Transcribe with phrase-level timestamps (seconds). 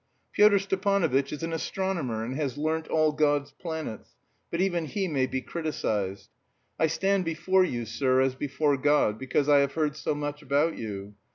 [0.31, 4.15] "Pyotr Stepanovitch is an astronomer, and has learnt all God's planets,
[4.49, 6.31] but even he may be criticised.
[6.79, 10.75] I stand before you, sir, as before God, because I have heard so much about
[10.75, 11.13] you.